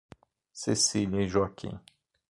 Cecília 0.51 1.21
e 1.21 1.29
Joaquim 1.29 1.79